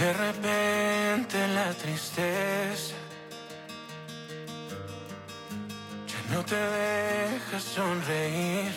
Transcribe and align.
De 0.00 0.14
repente 0.14 1.46
la 1.48 1.74
tristeza 1.74 2.94
ya 6.06 6.34
no 6.34 6.42
te 6.42 6.56
deja 6.56 7.60
sonreír. 7.60 8.72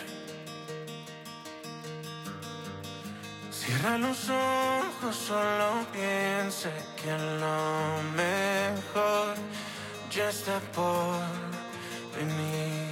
Cierra 3.50 3.96
los 3.96 4.28
ojos, 4.28 5.16
solo 5.16 5.86
piensa 5.94 6.68
que 7.00 7.12
lo 7.40 8.02
mejor 8.22 9.34
ya 10.10 10.28
está 10.28 10.60
por 10.74 11.22
venir. 12.14 12.83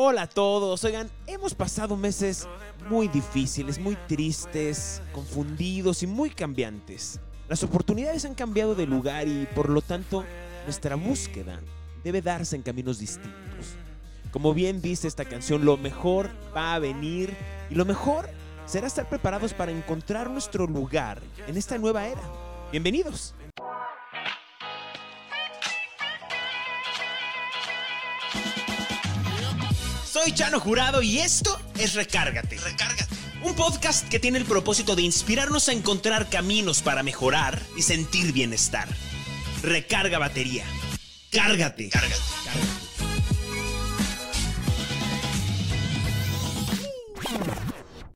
Hola 0.00 0.22
a 0.22 0.26
todos, 0.28 0.84
oigan, 0.84 1.10
hemos 1.26 1.56
pasado 1.56 1.96
meses 1.96 2.46
muy 2.88 3.08
difíciles, 3.08 3.80
muy 3.80 3.96
tristes, 4.06 5.02
confundidos 5.12 6.04
y 6.04 6.06
muy 6.06 6.30
cambiantes. 6.30 7.18
Las 7.48 7.64
oportunidades 7.64 8.24
han 8.24 8.36
cambiado 8.36 8.76
de 8.76 8.86
lugar 8.86 9.26
y 9.26 9.48
por 9.56 9.68
lo 9.68 9.82
tanto 9.82 10.24
nuestra 10.66 10.94
búsqueda 10.94 11.60
debe 12.04 12.22
darse 12.22 12.54
en 12.54 12.62
caminos 12.62 13.00
distintos. 13.00 13.74
Como 14.30 14.54
bien 14.54 14.80
dice 14.80 15.08
esta 15.08 15.24
canción, 15.24 15.64
lo 15.64 15.76
mejor 15.76 16.30
va 16.56 16.76
a 16.76 16.78
venir 16.78 17.36
y 17.68 17.74
lo 17.74 17.84
mejor 17.84 18.30
será 18.66 18.86
estar 18.86 19.08
preparados 19.08 19.52
para 19.52 19.72
encontrar 19.72 20.30
nuestro 20.30 20.68
lugar 20.68 21.20
en 21.48 21.56
esta 21.56 21.76
nueva 21.76 22.06
era. 22.06 22.22
Bienvenidos. 22.70 23.34
Soy 30.28 30.34
Chano 30.34 30.60
Jurado 30.60 31.00
y 31.00 31.20
esto 31.20 31.58
es 31.78 31.94
Recárgate. 31.94 32.58
Recárgate. 32.58 33.14
Un 33.42 33.54
podcast 33.54 34.06
que 34.10 34.20
tiene 34.20 34.36
el 34.36 34.44
propósito 34.44 34.94
de 34.94 35.00
inspirarnos 35.00 35.70
a 35.70 35.72
encontrar 35.72 36.28
caminos 36.28 36.82
para 36.82 37.02
mejorar 37.02 37.58
y 37.78 37.80
sentir 37.80 38.34
bienestar. 38.34 38.86
Recarga 39.62 40.18
batería. 40.18 40.66
Cárgate. 41.32 41.88
Cárgate. 41.88 42.20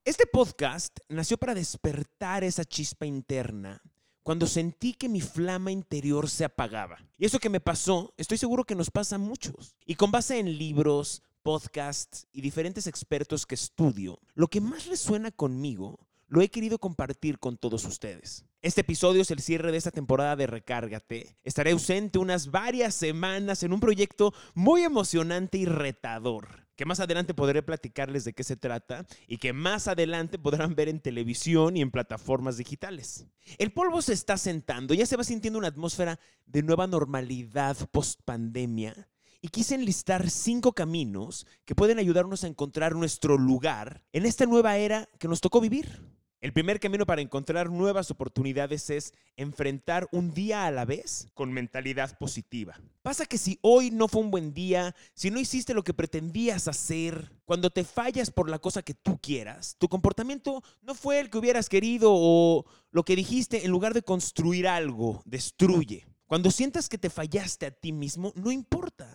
Este 0.05 0.27
podcast 0.27 0.95
nació 1.09 1.39
para 1.39 1.55
despertar 1.55 2.45
esa 2.45 2.67
chispa 2.67 3.07
interna 3.07 3.81
cuando 4.23 4.47
sentí 4.47 4.93
que 4.93 5.09
mi 5.09 5.23
flama 5.23 5.73
interior 5.73 6.29
se 6.29 6.45
apagaba. 6.45 6.99
Y 7.17 7.25
eso 7.25 7.39
que 7.39 7.49
me 7.49 7.61
pasó, 7.61 8.13
estoy 8.19 8.37
seguro 8.37 8.65
que 8.65 8.75
nos 8.75 8.91
pasa 8.91 9.17
a 9.17 9.19
muchos. 9.19 9.77
Y 9.87 9.95
con 9.95 10.11
base 10.11 10.39
en 10.39 10.59
libros, 10.59 11.23
podcasts 11.43 12.27
y 12.33 12.41
diferentes 12.41 12.87
expertos 12.87 13.47
que 13.47 13.55
estudio, 13.55 14.21
lo 14.35 14.49
que 14.49 14.61
más 14.61 14.87
resuena 14.87 15.31
conmigo 15.31 16.09
lo 16.33 16.41
he 16.41 16.49
querido 16.49 16.79
compartir 16.79 17.39
con 17.39 17.59
todos 17.59 17.85
ustedes. 17.85 18.47
Este 18.63 18.81
episodio 18.81 19.21
es 19.21 19.31
el 19.31 19.41
cierre 19.41 19.71
de 19.71 19.77
esta 19.77 19.91
temporada 19.91 20.35
de 20.35 20.47
Recárgate. 20.47 21.37
Estaré 21.45 21.73
ausente 21.73 22.19
unas 22.19 22.51
varias 22.51 22.95
semanas 22.95 23.63
en 23.63 23.75
un 23.75 23.81
proyecto 23.81 24.33
muy 24.55 24.83
emocionante 24.83 25.59
y 25.59 25.67
retador, 25.67 26.67
que 26.75 26.87
más 26.87 27.01
adelante 27.01 27.35
podré 27.35 27.63
platicarles 27.63 28.25
de 28.25 28.33
qué 28.33 28.45
se 28.45 28.57
trata 28.57 29.05
y 29.27 29.37
que 29.37 29.53
más 29.53 29.89
adelante 29.89 30.39
podrán 30.39 30.75
ver 30.75 30.89
en 30.89 31.01
televisión 31.01 31.77
y 31.77 31.83
en 31.83 31.91
plataformas 31.91 32.57
digitales. 32.57 33.27
El 33.59 33.75
polvo 33.75 34.01
se 34.01 34.15
está 34.15 34.39
sentando, 34.39 34.95
ya 34.95 35.05
se 35.05 35.19
va 35.19 35.25
sintiendo 35.25 35.59
una 35.59 35.69
atmósfera 35.69 36.19
de 36.47 36.63
nueva 36.63 36.87
normalidad 36.87 37.77
post 37.91 38.23
pandemia 38.25 39.07
y 39.43 39.49
quise 39.49 39.75
enlistar 39.75 40.31
cinco 40.31 40.73
caminos 40.73 41.47
que 41.65 41.75
pueden 41.75 41.99
ayudarnos 41.99 42.45
a 42.45 42.47
encontrar 42.47 42.95
nuestro 42.95 43.37
lugar 43.37 44.05
en 44.13 44.25
esta 44.25 44.47
nueva 44.47 44.79
era 44.79 45.09
que 45.19 45.27
nos 45.29 45.41
tocó 45.41 45.61
vivir. 45.61 46.01
El 46.41 46.53
primer 46.53 46.81
camino 46.81 47.07
para 47.07 47.23
encontrar 47.23 47.71
nuevas 47.71 48.11
oportunidades 48.11 48.91
es 48.91 49.15
enfrentar 49.37 50.09
un 50.11 50.33
día 50.33 50.67
a 50.67 50.73
la 50.73 50.85
vez 50.85 51.29
con 51.35 51.53
mentalidad 51.53 52.19
positiva. 52.19 52.81
Pasa 53.03 53.27
que 53.27 53.39
si 53.39 53.59
hoy 53.63 53.91
no 53.93 54.09
fue 54.09 54.23
un 54.23 54.33
buen 54.33 54.53
día, 54.53 54.95
si 55.15 55.31
no 55.31 55.39
hiciste 55.39 55.75
lo 55.75 55.85
que 55.85 55.95
pretendías 55.95 56.67
hacer, 56.67 57.33
cuando 57.45 57.71
te 57.71 57.85
fallas 57.85 58.31
por 58.31 58.49
la 58.49 58.59
cosa 58.59 58.83
que 58.83 58.95
tú 58.95 59.19
quieras, 59.21 59.77
tu 59.79 59.89
comportamiento 59.89 60.63
no 60.83 60.97
fue 60.97 61.21
el 61.21 61.31
que 61.31 61.39
hubieras 61.39 61.69
querido 61.69 62.11
o 62.13 62.65
lo 62.91 63.05
que 63.05 63.15
dijiste, 63.15 63.65
en 63.65 63.71
lugar 63.71 63.95
de 63.95 64.03
construir 64.03 64.67
algo, 64.67 65.23
destruye. 65.25 66.07
Cuando 66.27 66.51
sientas 66.51 66.89
que 66.89 66.97
te 66.97 67.11
fallaste 67.11 67.67
a 67.67 67.71
ti 67.73 67.93
mismo, 67.93 68.33
no 68.35 68.51
importa. 68.51 69.12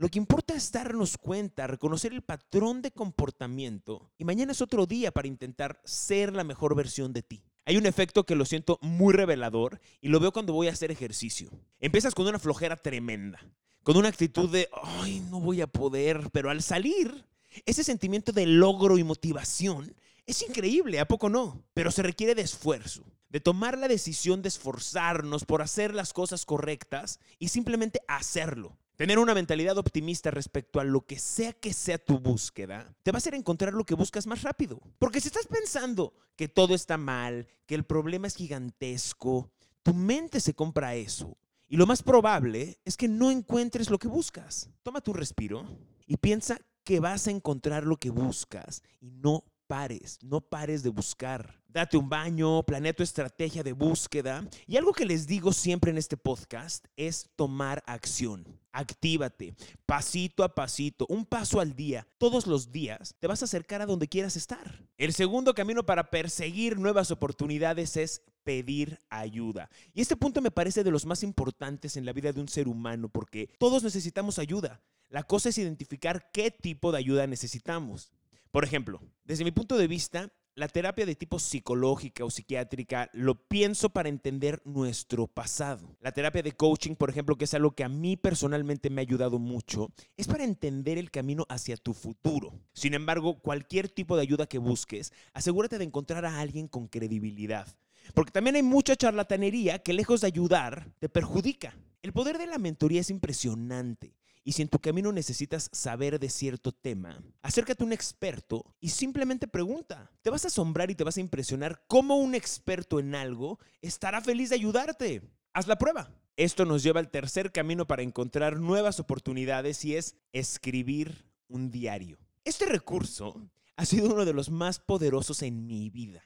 Lo 0.00 0.08
que 0.08 0.18
importa 0.18 0.54
es 0.54 0.72
darnos 0.72 1.18
cuenta, 1.18 1.66
reconocer 1.66 2.14
el 2.14 2.22
patrón 2.22 2.80
de 2.80 2.90
comportamiento 2.90 4.10
y 4.16 4.24
mañana 4.24 4.52
es 4.52 4.62
otro 4.62 4.86
día 4.86 5.12
para 5.12 5.28
intentar 5.28 5.78
ser 5.84 6.34
la 6.34 6.42
mejor 6.42 6.74
versión 6.74 7.12
de 7.12 7.22
ti. 7.22 7.44
Hay 7.66 7.76
un 7.76 7.84
efecto 7.84 8.24
que 8.24 8.34
lo 8.34 8.46
siento 8.46 8.78
muy 8.80 9.12
revelador 9.12 9.78
y 10.00 10.08
lo 10.08 10.18
veo 10.18 10.32
cuando 10.32 10.54
voy 10.54 10.68
a 10.68 10.72
hacer 10.72 10.90
ejercicio. 10.90 11.50
Empiezas 11.80 12.14
con 12.14 12.26
una 12.26 12.38
flojera 12.38 12.78
tremenda, 12.78 13.46
con 13.82 13.98
una 13.98 14.08
actitud 14.08 14.48
de, 14.48 14.70
ay, 14.82 15.20
no 15.28 15.38
voy 15.38 15.60
a 15.60 15.66
poder, 15.66 16.30
pero 16.32 16.48
al 16.48 16.62
salir, 16.62 17.26
ese 17.66 17.84
sentimiento 17.84 18.32
de 18.32 18.46
logro 18.46 18.96
y 18.96 19.04
motivación 19.04 19.94
es 20.24 20.40
increíble, 20.40 20.98
¿a 20.98 21.08
poco 21.08 21.28
no? 21.28 21.62
Pero 21.74 21.90
se 21.90 22.02
requiere 22.02 22.34
de 22.34 22.40
esfuerzo, 22.40 23.04
de 23.28 23.40
tomar 23.40 23.76
la 23.76 23.86
decisión 23.86 24.40
de 24.40 24.48
esforzarnos 24.48 25.44
por 25.44 25.60
hacer 25.60 25.94
las 25.94 26.14
cosas 26.14 26.46
correctas 26.46 27.20
y 27.38 27.48
simplemente 27.48 28.00
hacerlo. 28.08 28.78
Tener 29.00 29.18
una 29.18 29.32
mentalidad 29.32 29.78
optimista 29.78 30.30
respecto 30.30 30.78
a 30.78 30.84
lo 30.84 31.06
que 31.06 31.18
sea 31.18 31.54
que 31.54 31.72
sea 31.72 31.96
tu 31.96 32.18
búsqueda, 32.18 32.94
te 33.02 33.10
va 33.10 33.16
a 33.16 33.20
hacer 33.20 33.34
encontrar 33.34 33.72
lo 33.72 33.86
que 33.86 33.94
buscas 33.94 34.26
más 34.26 34.42
rápido. 34.42 34.78
Porque 34.98 35.22
si 35.22 35.28
estás 35.28 35.46
pensando 35.46 36.12
que 36.36 36.48
todo 36.48 36.74
está 36.74 36.98
mal, 36.98 37.48
que 37.64 37.74
el 37.74 37.84
problema 37.84 38.26
es 38.26 38.36
gigantesco, 38.36 39.50
tu 39.82 39.94
mente 39.94 40.38
se 40.38 40.52
compra 40.52 40.96
eso. 40.96 41.38
Y 41.66 41.78
lo 41.78 41.86
más 41.86 42.02
probable 42.02 42.78
es 42.84 42.98
que 42.98 43.08
no 43.08 43.30
encuentres 43.30 43.88
lo 43.88 43.98
que 43.98 44.06
buscas. 44.06 44.68
Toma 44.82 45.00
tu 45.00 45.14
respiro 45.14 45.64
y 46.06 46.18
piensa 46.18 46.58
que 46.84 47.00
vas 47.00 47.26
a 47.26 47.30
encontrar 47.30 47.86
lo 47.86 47.96
que 47.96 48.10
buscas 48.10 48.82
y 49.00 49.12
no 49.12 49.46
pares, 49.66 50.18
no 50.20 50.42
pares 50.42 50.82
de 50.82 50.90
buscar. 50.90 51.62
Date 51.68 51.96
un 51.96 52.10
baño, 52.10 52.62
planea 52.64 52.92
tu 52.92 53.02
estrategia 53.02 53.62
de 53.62 53.72
búsqueda. 53.72 54.46
Y 54.66 54.76
algo 54.76 54.92
que 54.92 55.06
les 55.06 55.26
digo 55.26 55.54
siempre 55.54 55.90
en 55.90 55.96
este 55.96 56.18
podcast 56.18 56.84
es 56.96 57.30
tomar 57.34 57.82
acción. 57.86 58.59
Actívate, 58.72 59.54
pasito 59.84 60.44
a 60.44 60.54
pasito, 60.54 61.06
un 61.08 61.26
paso 61.26 61.60
al 61.60 61.74
día, 61.74 62.06
todos 62.18 62.46
los 62.46 62.70
días, 62.70 63.16
te 63.18 63.26
vas 63.26 63.42
a 63.42 63.46
acercar 63.46 63.82
a 63.82 63.86
donde 63.86 64.06
quieras 64.08 64.36
estar. 64.36 64.84
El 64.96 65.12
segundo 65.12 65.54
camino 65.54 65.84
para 65.84 66.10
perseguir 66.10 66.78
nuevas 66.78 67.10
oportunidades 67.10 67.96
es 67.96 68.22
pedir 68.44 69.00
ayuda. 69.08 69.70
Y 69.92 70.00
este 70.00 70.16
punto 70.16 70.40
me 70.40 70.50
parece 70.50 70.84
de 70.84 70.90
los 70.90 71.04
más 71.04 71.22
importantes 71.22 71.96
en 71.96 72.04
la 72.04 72.12
vida 72.12 72.32
de 72.32 72.40
un 72.40 72.48
ser 72.48 72.68
humano 72.68 73.08
porque 73.08 73.50
todos 73.58 73.82
necesitamos 73.82 74.38
ayuda. 74.38 74.80
La 75.08 75.24
cosa 75.24 75.48
es 75.48 75.58
identificar 75.58 76.30
qué 76.32 76.50
tipo 76.50 76.92
de 76.92 76.98
ayuda 76.98 77.26
necesitamos. 77.26 78.12
Por 78.50 78.64
ejemplo, 78.64 79.00
desde 79.24 79.44
mi 79.44 79.50
punto 79.50 79.76
de 79.76 79.88
vista, 79.88 80.32
la 80.60 80.68
terapia 80.68 81.06
de 81.06 81.14
tipo 81.14 81.38
psicológica 81.38 82.22
o 82.22 82.28
psiquiátrica 82.28 83.08
lo 83.14 83.48
pienso 83.48 83.88
para 83.88 84.10
entender 84.10 84.60
nuestro 84.66 85.26
pasado. 85.26 85.96
La 86.02 86.12
terapia 86.12 86.42
de 86.42 86.52
coaching, 86.52 86.96
por 86.96 87.08
ejemplo, 87.08 87.36
que 87.36 87.46
es 87.46 87.54
algo 87.54 87.70
que 87.70 87.82
a 87.82 87.88
mí 87.88 88.18
personalmente 88.18 88.90
me 88.90 89.00
ha 89.00 89.08
ayudado 89.08 89.38
mucho, 89.38 89.90
es 90.18 90.28
para 90.28 90.44
entender 90.44 90.98
el 90.98 91.10
camino 91.10 91.46
hacia 91.48 91.78
tu 91.78 91.94
futuro. 91.94 92.52
Sin 92.74 92.92
embargo, 92.92 93.40
cualquier 93.40 93.88
tipo 93.88 94.16
de 94.16 94.22
ayuda 94.22 94.46
que 94.46 94.58
busques, 94.58 95.14
asegúrate 95.32 95.78
de 95.78 95.84
encontrar 95.84 96.26
a 96.26 96.40
alguien 96.40 96.68
con 96.68 96.88
credibilidad. 96.88 97.66
Porque 98.12 98.32
también 98.32 98.56
hay 98.56 98.62
mucha 98.62 98.96
charlatanería 98.96 99.78
que 99.78 99.94
lejos 99.94 100.20
de 100.20 100.26
ayudar, 100.26 100.92
te 100.98 101.08
perjudica. 101.08 101.74
El 102.02 102.12
poder 102.12 102.36
de 102.36 102.46
la 102.46 102.58
mentoría 102.58 103.00
es 103.00 103.08
impresionante. 103.08 104.19
Y 104.42 104.52
si 104.52 104.62
en 104.62 104.68
tu 104.68 104.78
camino 104.78 105.12
necesitas 105.12 105.68
saber 105.72 106.18
de 106.18 106.30
cierto 106.30 106.72
tema, 106.72 107.22
acércate 107.42 107.82
a 107.82 107.86
un 107.86 107.92
experto 107.92 108.74
y 108.80 108.88
simplemente 108.88 109.46
pregunta. 109.46 110.10
Te 110.22 110.30
vas 110.30 110.44
a 110.44 110.48
asombrar 110.48 110.90
y 110.90 110.94
te 110.94 111.04
vas 111.04 111.18
a 111.18 111.20
impresionar 111.20 111.84
cómo 111.86 112.16
un 112.16 112.34
experto 112.34 112.98
en 112.98 113.14
algo 113.14 113.58
estará 113.82 114.20
feliz 114.22 114.48
de 114.48 114.56
ayudarte. 114.56 115.22
Haz 115.52 115.66
la 115.66 115.76
prueba. 115.76 116.10
Esto 116.36 116.64
nos 116.64 116.82
lleva 116.82 117.00
al 117.00 117.10
tercer 117.10 117.52
camino 117.52 117.86
para 117.86 118.02
encontrar 118.02 118.60
nuevas 118.60 118.98
oportunidades 118.98 119.84
y 119.84 119.96
es 119.96 120.16
escribir 120.32 121.26
un 121.48 121.70
diario. 121.70 122.18
Este 122.44 122.64
recurso 122.64 123.50
ha 123.76 123.84
sido 123.84 124.12
uno 124.12 124.24
de 124.24 124.32
los 124.32 124.50
más 124.50 124.78
poderosos 124.78 125.42
en 125.42 125.66
mi 125.66 125.90
vida. 125.90 126.24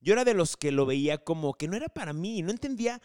Yo 0.00 0.12
era 0.12 0.24
de 0.24 0.34
los 0.34 0.56
que 0.56 0.72
lo 0.72 0.84
veía 0.84 1.18
como 1.18 1.54
que 1.54 1.68
no 1.68 1.76
era 1.76 1.88
para 1.88 2.12
mí, 2.12 2.42
no 2.42 2.50
entendía, 2.50 3.00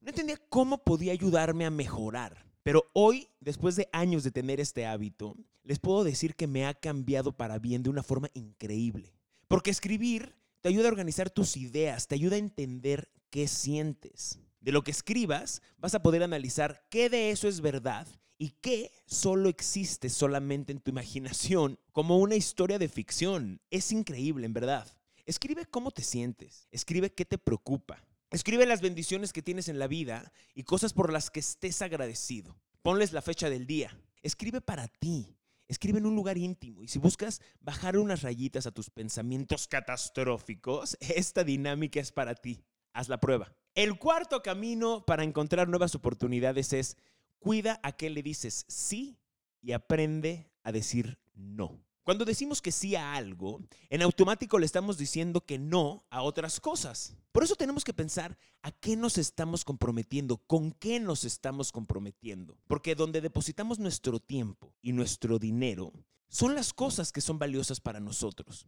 no 0.00 0.10
entendía 0.10 0.36
cómo 0.48 0.78
podía 0.84 1.12
ayudarme 1.12 1.66
a 1.66 1.70
mejorar. 1.70 2.47
Pero 2.68 2.84
hoy, 2.92 3.30
después 3.40 3.76
de 3.76 3.88
años 3.92 4.24
de 4.24 4.30
tener 4.30 4.60
este 4.60 4.84
hábito, 4.84 5.34
les 5.62 5.78
puedo 5.78 6.04
decir 6.04 6.34
que 6.34 6.46
me 6.46 6.66
ha 6.66 6.74
cambiado 6.74 7.34
para 7.34 7.58
bien 7.58 7.82
de 7.82 7.88
una 7.88 8.02
forma 8.02 8.28
increíble. 8.34 9.14
Porque 9.48 9.70
escribir 9.70 10.36
te 10.60 10.68
ayuda 10.68 10.84
a 10.84 10.90
organizar 10.90 11.30
tus 11.30 11.56
ideas, 11.56 12.08
te 12.08 12.16
ayuda 12.16 12.36
a 12.36 12.40
entender 12.40 13.10
qué 13.30 13.48
sientes. 13.48 14.38
De 14.60 14.70
lo 14.70 14.84
que 14.84 14.90
escribas, 14.90 15.62
vas 15.78 15.94
a 15.94 16.02
poder 16.02 16.22
analizar 16.22 16.86
qué 16.90 17.08
de 17.08 17.30
eso 17.30 17.48
es 17.48 17.62
verdad 17.62 18.06
y 18.36 18.50
qué 18.60 18.92
solo 19.06 19.48
existe 19.48 20.10
solamente 20.10 20.70
en 20.70 20.80
tu 20.80 20.90
imaginación 20.90 21.78
como 21.92 22.18
una 22.18 22.36
historia 22.36 22.78
de 22.78 22.90
ficción. 22.90 23.62
Es 23.70 23.92
increíble, 23.92 24.44
en 24.44 24.52
verdad. 24.52 24.86
Escribe 25.24 25.64
cómo 25.64 25.90
te 25.90 26.02
sientes, 26.02 26.68
escribe 26.70 27.14
qué 27.14 27.24
te 27.24 27.38
preocupa, 27.38 28.04
Escribe 28.30 28.66
las 28.66 28.82
bendiciones 28.82 29.32
que 29.32 29.42
tienes 29.42 29.68
en 29.68 29.78
la 29.78 29.86
vida 29.86 30.32
y 30.54 30.64
cosas 30.64 30.92
por 30.92 31.12
las 31.12 31.30
que 31.30 31.40
estés 31.40 31.80
agradecido. 31.80 32.56
Ponles 32.82 33.12
la 33.12 33.22
fecha 33.22 33.48
del 33.48 33.66
día. 33.66 33.98
Escribe 34.22 34.60
para 34.60 34.86
ti. 34.88 35.34
Escribe 35.66 35.98
en 35.98 36.06
un 36.06 36.14
lugar 36.14 36.36
íntimo 36.36 36.82
y 36.82 36.88
si 36.88 36.98
buscas 36.98 37.40
bajar 37.60 37.96
unas 37.98 38.22
rayitas 38.22 38.66
a 38.66 38.70
tus 38.70 38.90
pensamientos 38.90 39.68
catastróficos, 39.68 40.96
esta 41.00 41.44
dinámica 41.44 42.00
es 42.00 42.12
para 42.12 42.34
ti. 42.34 42.64
Haz 42.92 43.08
la 43.08 43.18
prueba. 43.20 43.52
El 43.74 43.98
cuarto 43.98 44.42
camino 44.42 45.04
para 45.06 45.24
encontrar 45.24 45.68
nuevas 45.68 45.94
oportunidades 45.94 46.72
es 46.72 46.96
cuida 47.38 47.80
a 47.82 47.92
qué 47.92 48.10
le 48.10 48.22
dices 48.22 48.64
sí 48.68 49.18
y 49.62 49.72
aprende 49.72 50.50
a 50.62 50.72
decir 50.72 51.18
no. 51.34 51.87
Cuando 52.08 52.24
decimos 52.24 52.62
que 52.62 52.72
sí 52.72 52.96
a 52.96 53.16
algo, 53.16 53.60
en 53.90 54.00
automático 54.00 54.58
le 54.58 54.64
estamos 54.64 54.96
diciendo 54.96 55.42
que 55.42 55.58
no 55.58 56.06
a 56.08 56.22
otras 56.22 56.58
cosas. 56.58 57.14
Por 57.32 57.44
eso 57.44 57.54
tenemos 57.54 57.84
que 57.84 57.92
pensar 57.92 58.38
a 58.62 58.70
qué 58.70 58.96
nos 58.96 59.18
estamos 59.18 59.62
comprometiendo, 59.62 60.38
con 60.38 60.72
qué 60.72 61.00
nos 61.00 61.24
estamos 61.24 61.70
comprometiendo. 61.70 62.56
Porque 62.66 62.94
donde 62.94 63.20
depositamos 63.20 63.78
nuestro 63.78 64.20
tiempo 64.20 64.72
y 64.80 64.92
nuestro 64.92 65.38
dinero 65.38 65.92
son 66.28 66.54
las 66.54 66.72
cosas 66.72 67.12
que 67.12 67.20
son 67.20 67.38
valiosas 67.38 67.78
para 67.78 68.00
nosotros. 68.00 68.66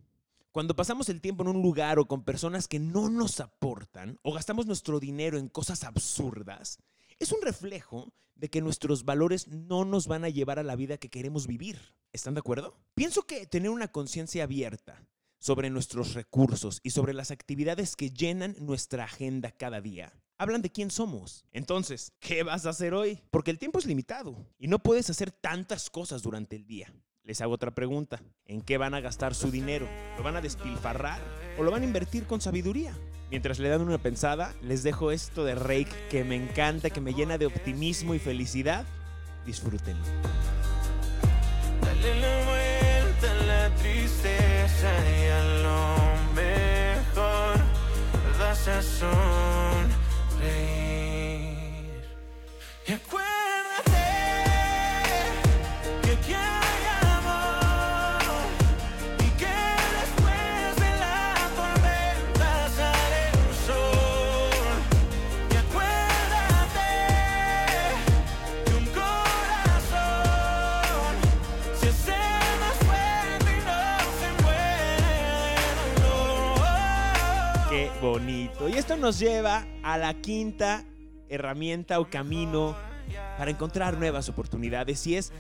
Cuando 0.53 0.77
pasamos 0.77 1.09
el 1.09 1.23
tiempo 1.23 1.43
en 1.43 1.49
un 1.49 1.63
lugar 1.63 1.99
o 1.99 2.07
con 2.07 2.25
personas 2.25 2.69
que 2.69 2.79
no 2.79 3.09
nos 3.09 3.41
aportan 3.41 4.19
o 4.21 4.35
gastamos 4.35 4.67
nuestro 4.67 5.01
dinero 5.01 5.39
en 5.39 5.49
cosas 5.49 5.85
absurdas, 5.85 6.79
es 7.21 7.31
un 7.31 7.43
reflejo 7.43 8.13
de 8.35 8.51
que 8.51 8.61
nuestros 8.61 9.05
valores 9.05 9.47
no 9.47 9.85
nos 9.85 10.09
van 10.09 10.25
a 10.25 10.29
llevar 10.29 10.59
a 10.59 10.65
la 10.65 10.75
vida 10.75 10.99
que 10.99 11.11
queremos 11.11 11.47
vivir. 11.47 11.79
¿Están 12.13 12.35
de 12.35 12.41
acuerdo? 12.41 12.77
Pienso 12.95 13.23
que 13.23 13.47
tener 13.47 13.71
una 13.71 13.89
conciencia 13.89 14.43
abierta 14.43 15.07
sobre 15.39 15.71
nuestros 15.71 16.15
recursos 16.15 16.81
y 16.83 16.91
sobre 16.91 17.15
las 17.15 17.31
actividades 17.31 17.95
que 17.95 18.11
llenan 18.11 18.57
nuestra 18.59 19.05
agenda 19.05 19.53
cada 19.53 19.81
día 19.81 20.13
hablan 20.41 20.63
de 20.63 20.73
quién 20.73 20.91
somos. 20.91 21.45
Entonces, 21.53 22.13
¿qué 22.19 22.43
vas 22.43 22.65
a 22.65 22.71
hacer 22.71 22.95
hoy? 22.95 23.21
Porque 23.31 23.51
el 23.51 23.59
tiempo 23.59 23.79
es 23.79 23.85
limitado 23.85 24.47
y 24.59 24.69
no 24.69 24.79
puedes 24.79 25.11
hacer 25.11 25.31
tantas 25.31 25.91
cosas 25.91 26.23
durante 26.23 26.57
el 26.57 26.67
día. 26.67 26.91
Les 27.31 27.41
hago 27.41 27.55
otra 27.55 27.71
pregunta. 27.71 28.21
¿En 28.45 28.61
qué 28.61 28.77
van 28.77 28.93
a 28.93 29.01
gastar 29.01 29.37
su 29.37 29.53
dinero? 29.53 29.87
¿Lo 30.17 30.25
van 30.25 30.35
a 30.35 30.41
despilfarrar 30.41 31.21
o 31.57 31.63
lo 31.63 31.71
van 31.71 31.83
a 31.83 31.85
invertir 31.85 32.25
con 32.25 32.41
sabiduría? 32.41 32.93
Mientras 33.31 33.61
le 33.61 33.69
dan 33.69 33.83
una 33.83 33.99
pensada, 33.99 34.53
les 34.63 34.83
dejo 34.83 35.13
esto 35.13 35.45
de 35.45 35.55
Rake 35.55 35.93
que 36.11 36.25
me 36.25 36.35
encanta, 36.35 36.91
que 36.91 37.01
me 37.01 37.15
llena 37.15 37.39
de 37.39 37.47
optimismo 37.47 38.17
y 38.17 38.19
felicidad. 38.19 38.85
Disfrútenlo. 39.47 40.03
Dale 41.83 42.21
la 42.21 42.37
vuelta 42.47 43.31
a 43.31 43.47
la 43.47 43.77
tristeza 43.77 44.91
y 45.09 45.27
a 45.29 45.45
lo 45.63 46.35
mejor. 46.35 47.61
Bonito. 78.01 78.69
Y 78.69 78.75
esto 78.75 78.97
nos 78.97 79.19
lleva 79.19 79.67
a 79.83 79.99
la 79.99 80.21
quinta 80.21 80.85
herramienta 81.29 82.01
o 82.01 82.09
camino 82.09 82.77
para 83.39 83.51
encontrar 83.51 83.99
nuevas 83.99 84.29
oportunidades 84.29 85.07
y 85.07 85.17
es 85.17 85.33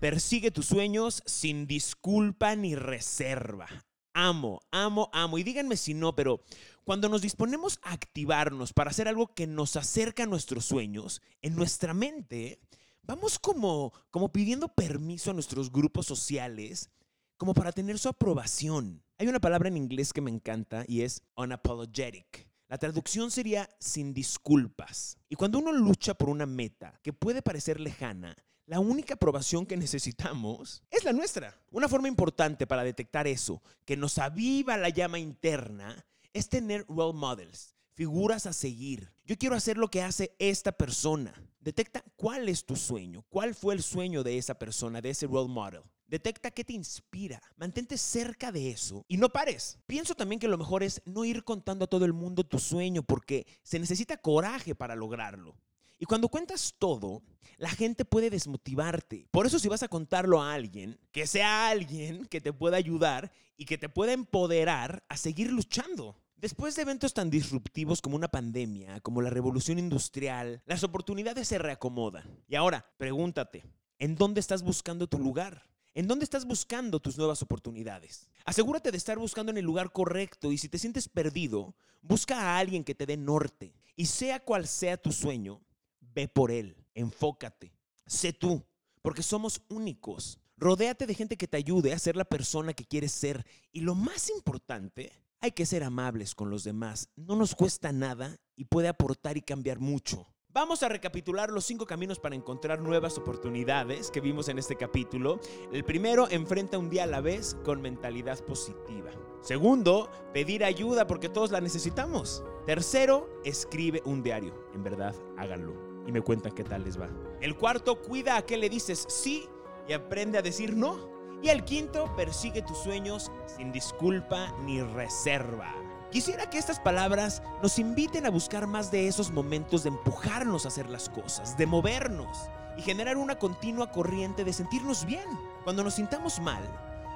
persigue 0.00 0.50
tus 0.50 0.66
sueños 0.66 1.22
sin 1.26 1.66
disculpa 1.66 2.54
ni 2.54 2.74
reserva. 2.74 3.66
Amo, 4.12 4.60
amo, 4.70 5.10
amo. 5.12 5.38
Y 5.38 5.42
díganme 5.42 5.76
si 5.76 5.94
no, 5.94 6.14
pero 6.14 6.42
cuando 6.84 7.08
nos 7.08 7.22
disponemos 7.22 7.78
a 7.82 7.92
activarnos 7.92 8.72
para 8.72 8.90
hacer 8.90 9.08
algo 9.08 9.34
que 9.34 9.46
nos 9.46 9.76
acerca 9.76 10.22
a 10.22 10.26
nuestros 10.26 10.64
sueños, 10.64 11.20
en 11.42 11.56
nuestra 11.56 11.92
mente 11.94 12.60
vamos 13.02 13.38
como, 13.38 13.92
como 14.10 14.32
pidiendo 14.32 14.68
permiso 14.68 15.30
a 15.30 15.34
nuestros 15.34 15.70
grupos 15.70 16.06
sociales 16.06 16.90
como 17.36 17.54
para 17.54 17.72
tener 17.72 17.98
su 17.98 18.08
aprobación. 18.08 19.02
Hay 19.18 19.28
una 19.28 19.40
palabra 19.40 19.68
en 19.68 19.78
inglés 19.78 20.12
que 20.12 20.20
me 20.20 20.30
encanta 20.30 20.84
y 20.86 21.00
es 21.00 21.22
unapologetic. 21.36 22.50
La 22.68 22.76
traducción 22.76 23.30
sería 23.30 23.66
sin 23.78 24.12
disculpas. 24.12 25.16
Y 25.30 25.36
cuando 25.36 25.58
uno 25.58 25.72
lucha 25.72 26.12
por 26.12 26.28
una 26.28 26.44
meta 26.44 27.00
que 27.02 27.14
puede 27.14 27.40
parecer 27.40 27.80
lejana, 27.80 28.36
la 28.66 28.78
única 28.78 29.14
aprobación 29.14 29.64
que 29.64 29.78
necesitamos 29.78 30.82
es 30.90 31.04
la 31.04 31.14
nuestra. 31.14 31.58
Una 31.70 31.88
forma 31.88 32.08
importante 32.08 32.66
para 32.66 32.84
detectar 32.84 33.26
eso, 33.26 33.62
que 33.86 33.96
nos 33.96 34.18
aviva 34.18 34.76
la 34.76 34.90
llama 34.90 35.18
interna, 35.18 36.04
es 36.34 36.50
tener 36.50 36.84
role 36.86 37.16
models, 37.16 37.74
figuras 37.94 38.44
a 38.44 38.52
seguir. 38.52 39.14
Yo 39.24 39.38
quiero 39.38 39.56
hacer 39.56 39.78
lo 39.78 39.88
que 39.88 40.02
hace 40.02 40.36
esta 40.38 40.72
persona. 40.72 41.32
Detecta 41.60 42.04
cuál 42.16 42.50
es 42.50 42.66
tu 42.66 42.76
sueño, 42.76 43.24
cuál 43.30 43.54
fue 43.54 43.72
el 43.72 43.82
sueño 43.82 44.22
de 44.22 44.36
esa 44.36 44.58
persona, 44.58 45.00
de 45.00 45.08
ese 45.08 45.26
role 45.26 45.48
model. 45.48 45.84
Detecta 46.06 46.52
qué 46.52 46.64
te 46.64 46.72
inspira. 46.72 47.42
Mantente 47.56 47.98
cerca 47.98 48.52
de 48.52 48.70
eso 48.70 49.04
y 49.08 49.16
no 49.16 49.28
pares. 49.28 49.78
Pienso 49.86 50.14
también 50.14 50.38
que 50.38 50.48
lo 50.48 50.58
mejor 50.58 50.82
es 50.82 51.02
no 51.04 51.24
ir 51.24 51.42
contando 51.42 51.84
a 51.84 51.88
todo 51.88 52.04
el 52.04 52.12
mundo 52.12 52.44
tu 52.44 52.58
sueño 52.58 53.02
porque 53.02 53.46
se 53.62 53.78
necesita 53.78 54.16
coraje 54.16 54.74
para 54.74 54.94
lograrlo. 54.94 55.56
Y 55.98 56.04
cuando 56.04 56.28
cuentas 56.28 56.74
todo, 56.78 57.22
la 57.56 57.70
gente 57.70 58.04
puede 58.04 58.30
desmotivarte. 58.30 59.28
Por 59.30 59.46
eso 59.46 59.58
si 59.58 59.68
vas 59.68 59.82
a 59.82 59.88
contarlo 59.88 60.42
a 60.42 60.52
alguien, 60.52 61.00
que 61.10 61.26
sea 61.26 61.68
alguien 61.68 62.26
que 62.26 62.40
te 62.40 62.52
pueda 62.52 62.76
ayudar 62.76 63.32
y 63.56 63.64
que 63.64 63.78
te 63.78 63.88
pueda 63.88 64.12
empoderar 64.12 65.04
a 65.08 65.16
seguir 65.16 65.50
luchando. 65.50 66.20
Después 66.36 66.76
de 66.76 66.82
eventos 66.82 67.14
tan 67.14 67.30
disruptivos 67.30 68.02
como 68.02 68.14
una 68.14 68.28
pandemia, 68.28 69.00
como 69.00 69.22
la 69.22 69.30
revolución 69.30 69.78
industrial, 69.78 70.62
las 70.66 70.84
oportunidades 70.84 71.48
se 71.48 71.56
reacomodan. 71.58 72.44
Y 72.46 72.56
ahora, 72.56 72.86
pregúntate, 72.98 73.64
¿en 73.98 74.16
dónde 74.16 74.40
estás 74.40 74.62
buscando 74.62 75.06
tu 75.06 75.18
lugar? 75.18 75.66
¿En 75.96 76.06
dónde 76.06 76.24
estás 76.24 76.44
buscando 76.44 77.00
tus 77.00 77.16
nuevas 77.16 77.40
oportunidades? 77.40 78.28
Asegúrate 78.44 78.90
de 78.90 78.98
estar 78.98 79.18
buscando 79.18 79.50
en 79.50 79.56
el 79.56 79.64
lugar 79.64 79.92
correcto 79.92 80.52
y 80.52 80.58
si 80.58 80.68
te 80.68 80.76
sientes 80.76 81.08
perdido, 81.08 81.74
busca 82.02 82.38
a 82.38 82.58
alguien 82.58 82.84
que 82.84 82.94
te 82.94 83.06
dé 83.06 83.16
norte. 83.16 83.72
Y 83.96 84.04
sea 84.04 84.40
cual 84.40 84.66
sea 84.66 84.98
tu 84.98 85.10
sueño, 85.10 85.62
ve 85.98 86.28
por 86.28 86.50
él, 86.50 86.76
enfócate, 86.92 87.72
sé 88.04 88.34
tú, 88.34 88.62
porque 89.00 89.22
somos 89.22 89.62
únicos. 89.70 90.38
Rodéate 90.58 91.06
de 91.06 91.14
gente 91.14 91.38
que 91.38 91.48
te 91.48 91.56
ayude 91.56 91.94
a 91.94 91.98
ser 91.98 92.14
la 92.14 92.26
persona 92.26 92.74
que 92.74 92.84
quieres 92.84 93.12
ser. 93.12 93.46
Y 93.72 93.80
lo 93.80 93.94
más 93.94 94.28
importante, 94.28 95.10
hay 95.40 95.52
que 95.52 95.64
ser 95.64 95.82
amables 95.82 96.34
con 96.34 96.50
los 96.50 96.62
demás. 96.62 97.08
No 97.16 97.36
nos 97.36 97.54
cuesta 97.54 97.90
nada 97.90 98.36
y 98.54 98.66
puede 98.66 98.88
aportar 98.88 99.38
y 99.38 99.40
cambiar 99.40 99.78
mucho. 99.78 100.26
Vamos 100.56 100.82
a 100.82 100.88
recapitular 100.88 101.50
los 101.50 101.66
cinco 101.66 101.84
caminos 101.84 102.18
para 102.18 102.34
encontrar 102.34 102.80
nuevas 102.80 103.18
oportunidades 103.18 104.10
que 104.10 104.22
vimos 104.22 104.48
en 104.48 104.58
este 104.58 104.74
capítulo. 104.74 105.38
El 105.70 105.84
primero, 105.84 106.28
enfrenta 106.30 106.78
un 106.78 106.88
día 106.88 107.02
a 107.02 107.06
la 107.06 107.20
vez 107.20 107.58
con 107.62 107.82
mentalidad 107.82 108.42
positiva. 108.42 109.10
Segundo, 109.42 110.08
pedir 110.32 110.64
ayuda 110.64 111.06
porque 111.06 111.28
todos 111.28 111.50
la 111.50 111.60
necesitamos. 111.60 112.42
Tercero, 112.64 113.28
escribe 113.44 114.00
un 114.06 114.22
diario. 114.22 114.54
En 114.72 114.82
verdad, 114.82 115.14
háganlo. 115.36 115.74
Y 116.06 116.12
me 116.12 116.22
cuentan 116.22 116.54
qué 116.54 116.64
tal 116.64 116.84
les 116.84 116.98
va. 116.98 117.10
El 117.42 117.54
cuarto, 117.58 118.00
cuida 118.00 118.38
a 118.38 118.46
qué 118.46 118.56
le 118.56 118.70
dices 118.70 119.04
sí 119.10 119.46
y 119.86 119.92
aprende 119.92 120.38
a 120.38 120.42
decir 120.42 120.74
no. 120.74 121.10
Y 121.42 121.50
el 121.50 121.64
quinto, 121.64 122.10
persigue 122.16 122.62
tus 122.62 122.78
sueños 122.78 123.30
sin 123.44 123.72
disculpa 123.72 124.56
ni 124.64 124.80
reserva. 124.80 125.85
Quisiera 126.16 126.48
que 126.48 126.56
estas 126.56 126.80
palabras 126.80 127.42
nos 127.62 127.78
inviten 127.78 128.24
a 128.24 128.30
buscar 128.30 128.66
más 128.66 128.90
de 128.90 129.06
esos 129.06 129.30
momentos 129.30 129.82
de 129.82 129.90
empujarnos 129.90 130.64
a 130.64 130.68
hacer 130.68 130.88
las 130.88 131.10
cosas, 131.10 131.58
de 131.58 131.66
movernos 131.66 132.38
y 132.78 132.80
generar 132.80 133.18
una 133.18 133.38
continua 133.38 133.92
corriente 133.92 134.42
de 134.42 134.54
sentirnos 134.54 135.04
bien. 135.04 135.26
Cuando 135.62 135.84
nos 135.84 135.92
sintamos 135.92 136.40
mal, 136.40 136.62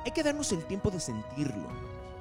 hay 0.04 0.11
que 0.12 0.23
darnos 0.23 0.52
el 0.52 0.66
tiempo 0.66 0.90
de 0.90 1.00
sentirlo. 1.00 1.66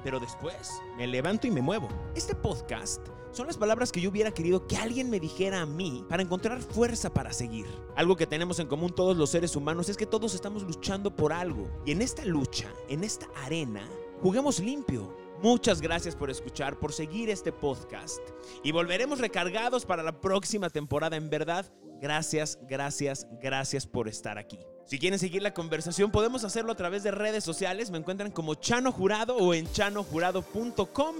Pero 0.02 0.20
después 0.20 0.80
me 0.96 1.06
levanto 1.06 1.46
y 1.46 1.50
me 1.50 1.60
muevo. 1.60 1.86
Este 2.14 2.34
podcast 2.34 3.06
son 3.30 3.46
las 3.46 3.58
palabras 3.58 3.92
que 3.92 4.00
yo 4.00 4.08
hubiera 4.08 4.30
querido 4.30 4.66
que 4.66 4.78
alguien 4.78 5.10
me 5.10 5.20
dijera 5.20 5.60
a 5.60 5.66
mí 5.66 6.06
para 6.08 6.22
encontrar 6.22 6.62
fuerza 6.62 7.12
para 7.12 7.34
seguir. 7.34 7.66
Algo 7.94 8.16
que 8.16 8.26
tenemos 8.26 8.58
en 8.58 8.68
común 8.68 8.94
todos 8.94 9.18
los 9.18 9.28
seres 9.28 9.54
humanos 9.54 9.90
es 9.90 9.98
que 9.98 10.06
todos 10.06 10.32
estamos 10.32 10.62
luchando 10.62 11.14
por 11.14 11.34
algo. 11.34 11.68
Y 11.84 11.92
en 11.92 12.00
esta 12.00 12.24
lucha, 12.24 12.72
en 12.88 13.04
esta 13.04 13.26
arena, 13.44 13.86
juguemos 14.22 14.60
limpio, 14.60 15.14
Muchas 15.42 15.80
gracias 15.80 16.14
por 16.14 16.30
escuchar, 16.30 16.78
por 16.78 16.92
seguir 16.92 17.30
este 17.30 17.50
podcast. 17.50 18.20
Y 18.62 18.72
volveremos 18.72 19.20
recargados 19.20 19.86
para 19.86 20.02
la 20.02 20.20
próxima 20.20 20.68
temporada. 20.68 21.16
En 21.16 21.30
verdad, 21.30 21.64
gracias, 22.00 22.58
gracias, 22.68 23.26
gracias 23.40 23.86
por 23.86 24.06
estar 24.06 24.36
aquí. 24.36 24.58
Si 24.84 24.98
quieren 24.98 25.18
seguir 25.18 25.40
la 25.40 25.54
conversación, 25.54 26.10
podemos 26.10 26.44
hacerlo 26.44 26.72
a 26.72 26.76
través 26.76 27.04
de 27.04 27.10
redes 27.10 27.42
sociales. 27.42 27.90
Me 27.90 27.96
encuentran 27.96 28.32
como 28.32 28.54
Chano 28.56 28.92
Jurado 28.92 29.34
o 29.36 29.54
en 29.54 29.70
chanojurado.com. 29.72 31.16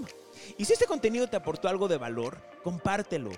Y 0.57 0.65
si 0.65 0.73
este 0.73 0.85
contenido 0.85 1.27
te 1.27 1.37
aportó 1.37 1.67
algo 1.67 1.87
de 1.87 1.97
valor, 1.97 2.37
compártelo. 2.63 3.31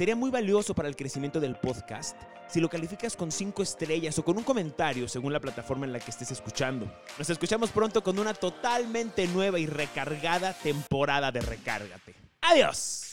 Sería 0.00 0.16
muy 0.16 0.30
valioso 0.30 0.74
para 0.74 0.88
el 0.88 0.96
crecimiento 0.96 1.40
del 1.40 1.56
podcast 1.56 2.16
si 2.48 2.58
lo 2.58 2.70
calificas 2.70 3.16
con 3.16 3.30
5 3.30 3.62
estrellas 3.62 4.18
o 4.18 4.24
con 4.24 4.38
un 4.38 4.44
comentario 4.44 5.06
según 5.06 5.30
la 5.30 5.40
plataforma 5.40 5.84
en 5.84 5.92
la 5.92 6.00
que 6.00 6.10
estés 6.10 6.30
escuchando. 6.30 6.90
Nos 7.18 7.28
escuchamos 7.28 7.68
pronto 7.68 8.02
con 8.02 8.18
una 8.18 8.32
totalmente 8.32 9.26
nueva 9.26 9.58
y 9.58 9.66
recargada 9.66 10.54
temporada 10.54 11.30
de 11.30 11.42
Recárgate. 11.42 12.14
¡Adiós! 12.40 13.12